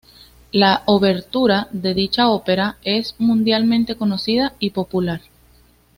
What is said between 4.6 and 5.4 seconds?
popular.